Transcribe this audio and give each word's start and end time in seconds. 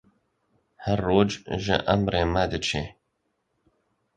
Her 0.85 0.99
roj 1.07 1.31
ji 1.63 1.75
emirê 1.93 2.23
me 2.33 2.43
diçe. 2.51 2.83